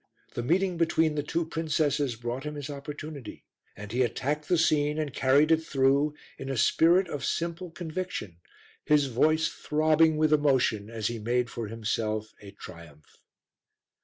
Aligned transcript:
The 0.33 0.41
meeting 0.41 0.77
between 0.77 1.13
the 1.13 1.21
two 1.21 1.45
princesses 1.45 2.15
brought 2.15 2.43
him 2.43 2.55
his 2.55 2.71
opportunity 2.71 3.45
and 3.77 3.91
he 3.91 4.01
attacked 4.01 4.47
the 4.49 4.57
scene 4.57 4.97
and 4.97 5.13
carried 5.13 5.51
it 5.51 5.61
through 5.63 6.15
in 6.39 6.49
a 6.49 6.57
spirit 6.57 7.07
of 7.07 7.23
simple 7.23 7.69
conviction, 7.69 8.37
his 8.83 9.05
voice 9.05 9.47
throbbing 9.49 10.17
with 10.17 10.33
emotion 10.33 10.89
as 10.89 11.05
he 11.05 11.19
made 11.19 11.51
for 11.51 11.67
himself 11.67 12.33
a 12.41 12.49
triumph. 12.49 13.17